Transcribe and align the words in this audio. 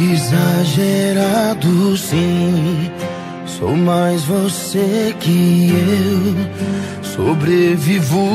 Exagerado 0.00 1.96
sim, 1.96 2.88
sou 3.46 3.76
mais 3.76 4.22
você 4.22 5.12
que 5.18 5.70
eu. 5.72 7.02
Sobrevivo 7.02 8.28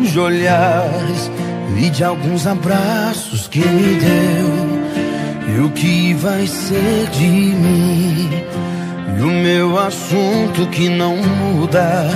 de 0.00 0.20
olhares 0.20 1.28
e 1.76 1.90
de 1.90 2.04
alguns 2.04 2.46
abraços 2.46 3.48
que 3.48 3.58
me 3.58 3.98
deu. 3.98 5.56
E 5.56 5.60
o 5.60 5.70
que 5.70 6.14
vai 6.14 6.46
ser 6.46 7.08
de 7.10 7.26
mim? 7.26 8.30
E 9.18 9.20
o 9.20 9.26
meu 9.26 9.76
assunto 9.76 10.68
que 10.70 10.88
não 10.88 11.16
muda 11.16 12.08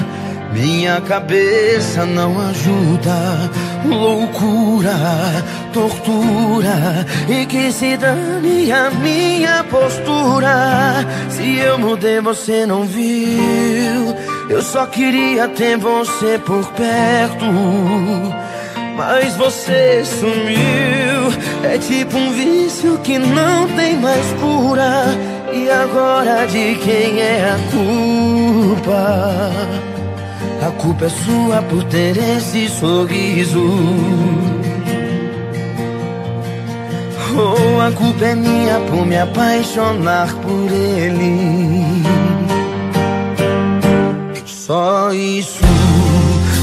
minha 0.52 1.00
cabeça 1.00 2.04
não 2.04 2.38
ajuda. 2.48 3.50
Loucura, 3.84 4.94
tortura. 5.72 7.06
E 7.28 7.46
que 7.46 7.72
se 7.72 7.96
dane 7.96 8.70
a 8.70 8.90
minha 8.90 9.64
postura. 9.64 11.04
Se 11.30 11.58
eu 11.58 11.78
mudei, 11.78 12.20
você 12.20 12.66
não 12.66 12.84
viu. 12.84 14.14
Eu 14.48 14.62
só 14.62 14.86
queria 14.86 15.48
ter 15.48 15.76
você 15.78 16.38
por 16.44 16.64
perto. 16.72 17.46
Mas 18.96 19.34
você 19.36 20.04
sumiu. 20.04 21.32
É 21.64 21.78
tipo 21.78 22.16
um 22.16 22.32
vício 22.32 22.98
que 22.98 23.18
não 23.18 23.66
tem 23.68 23.96
mais 23.96 24.26
cura. 24.40 25.04
E 25.52 25.70
agora 25.70 26.46
de 26.46 26.74
quem 26.76 27.20
é 27.20 27.50
a 27.50 27.58
culpa? 27.70 29.91
A 30.66 30.70
culpa 30.72 31.06
é 31.06 31.08
sua 31.08 31.62
por 31.62 31.82
ter 31.84 32.16
esse 32.16 32.68
sorriso. 32.68 33.60
Oh, 37.34 37.80
a 37.80 37.90
culpa 37.90 38.26
é 38.26 38.34
minha 38.34 38.78
por 38.88 39.06
me 39.06 39.18
apaixonar 39.18 40.28
por 40.34 40.70
ele. 40.70 42.04
Só 44.46 45.12
isso. 45.12 45.64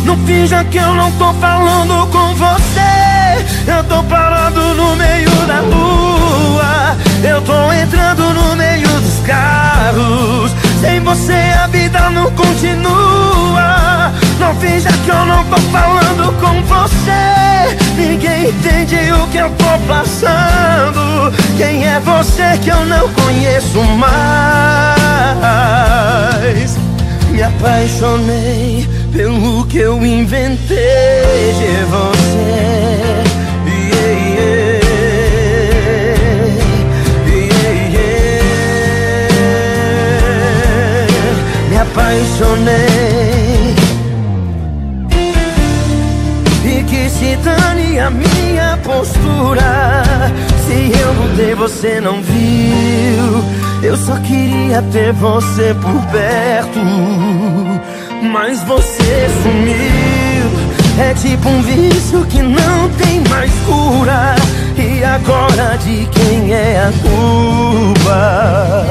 Não 0.06 0.16
finja 0.26 0.64
que 0.64 0.78
eu 0.78 0.94
não 0.94 1.12
tô 1.14 1.34
falando 1.34 2.08
com 2.12 2.36
você. 2.36 3.70
Eu 3.70 3.84
tô 3.84 4.02
parado 4.04 4.62
no 4.76 4.96
meio 4.96 5.30
da 5.46 5.60
rua. 5.60 6.98
Eu 7.22 7.42
tô 7.42 7.74
entrando 7.74 8.34
no 8.34 8.56
meio 8.56 8.88
dos 8.88 9.20
carros. 9.28 10.52
Sem 10.80 11.02
você 11.02 11.34
a 11.62 11.68
vida 11.68 12.10
não 12.12 12.32
continua 12.32 12.99
Finja 14.90 14.98
que 15.04 15.12
eu 15.12 15.26
não 15.26 15.44
tô 15.46 15.58
falando 15.72 16.34
com 16.40 16.64
você? 16.64 17.78
Ninguém 17.96 18.50
entende 18.50 19.12
o 19.12 19.28
que 19.28 19.38
eu 19.38 19.50
tô 19.52 19.78
passando. 19.88 21.32
Quem 21.58 21.86
é 21.86 22.00
você 22.00 22.58
que 22.64 22.70
eu 22.70 22.86
não 22.86 23.10
conheço 23.10 23.84
mais? 23.84 24.20
Me 27.30 27.44
apaixonei 27.44 28.88
pelo 29.12 29.66
que 29.68 29.78
eu 29.78 30.06
inventei. 30.06 30.78
De 31.58 31.86
você 31.86 32.19
você 51.56 52.00
não 52.00 52.22
viu. 52.22 53.44
Eu 53.82 53.96
só 53.98 54.16
queria 54.18 54.82
ter 54.92 55.14
você 55.14 55.74
por 55.82 56.02
perto 56.12 56.80
Mas 58.22 58.62
você 58.64 59.28
sumiu. 59.42 60.50
É 61.00 61.14
tipo 61.14 61.48
um 61.48 61.62
vício 61.62 62.26
que 62.26 62.42
não 62.42 62.90
tem 62.98 63.24
mais 63.30 63.52
cura. 63.66 64.36
E 64.78 65.04
agora 65.04 65.78
de 65.78 66.08
quem 66.12 66.54
é 66.54 66.82
a 66.82 66.92
culpa? 67.02 68.86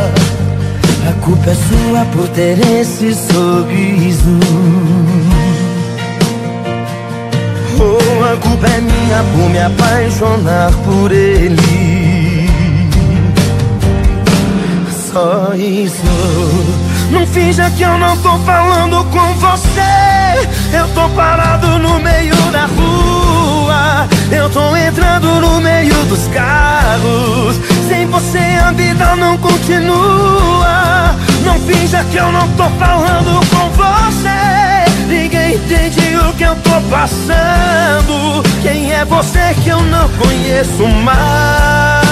A 1.09 1.13
culpa 1.25 1.51
é 1.51 1.55
sua 1.55 2.05
por 2.13 2.29
ter 2.29 2.59
esse 2.81 3.15
sorriso. 3.15 4.39
Oh, 7.81 8.25
a 8.25 8.37
culpa 8.37 8.67
é 8.67 8.81
minha 8.81 9.23
por 9.33 9.51
me 9.51 9.59
apaixonar 9.59 10.73
por 10.85 11.13
ele 11.13 11.88
Não 17.11 17.27
finja 17.27 17.69
que 17.71 17.83
eu 17.83 17.99
não 17.99 18.17
tô 18.19 18.39
falando 18.39 19.05
com 19.07 19.35
você. 19.35 20.49
Eu 20.73 20.87
tô 20.95 21.09
parado 21.11 21.79
no 21.79 21.99
meio 21.99 22.37
da 22.53 22.67
rua. 22.67 24.09
Eu 24.31 24.49
tô 24.51 24.77
entrando 24.77 25.41
no 25.41 25.61
meio 25.61 25.95
dos 26.05 26.29
carros. 26.29 27.57
Sem 27.89 28.07
você 28.07 28.39
a 28.65 28.71
vida 28.71 29.17
não 29.17 29.37
continua. 29.39 31.17
Não 31.45 31.59
finja 31.61 32.05
que 32.05 32.17
eu 32.17 32.31
não 32.31 32.49
tô 32.51 32.69
falando 32.79 33.41
com 33.51 33.71
você. 33.71 35.09
Ninguém 35.09 35.55
entende 35.57 36.17
o 36.17 36.33
que 36.35 36.45
eu 36.45 36.55
tô 36.57 36.81
passando. 36.91 38.43
Quem 38.63 38.93
é 38.93 39.05
você 39.05 39.55
que 39.65 39.71
eu 39.71 39.81
não 39.83 40.09
conheço 40.11 40.87
mais 41.05 42.08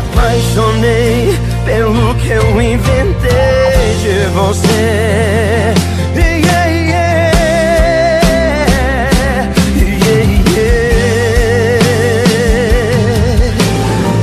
apaixonei 0.00 1.38
pelo 1.64 2.14
que 2.14 2.30
eu 2.30 2.60
inventei 2.60 3.96
de 4.02 4.26
você. 4.34 5.74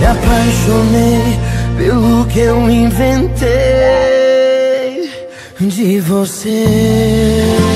Apaixonei 0.09 1.37
pelo 1.77 2.25
que 2.25 2.39
eu 2.39 2.69
inventei 2.69 3.47
de 5.59 5.99
você. 5.99 7.66